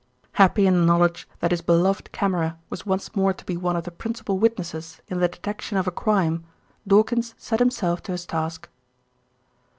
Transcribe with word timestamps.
Happy 0.31 0.65
in 0.65 0.73
the 0.73 0.81
knowledge 0.83 1.29
that 1.41 1.51
his 1.51 1.61
beloved 1.61 2.11
camera 2.11 2.57
was 2.71 2.87
once 2.87 3.15
more 3.15 3.33
to 3.33 3.45
be 3.45 3.55
one 3.55 3.75
of 3.75 3.83
the 3.83 3.91
principal 3.91 4.39
witnesses 4.39 4.99
in 5.09 5.19
the 5.19 5.27
detection 5.27 5.77
of 5.77 5.85
a 5.85 5.91
crime, 5.91 6.43
Dawkins 6.87 7.35
set 7.37 7.59
himself 7.59 8.01
to 8.01 8.11
his 8.13 8.25
task. 8.25 8.67